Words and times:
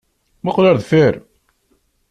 Muqqel 0.45 0.65
ar 0.69 0.77
deffir! 0.79 1.15